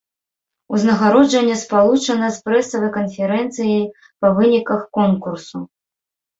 [0.77, 3.79] Узнагароджанне спалучана з прэсавай канферэнцыяй
[4.21, 5.57] па выніках конкурсу.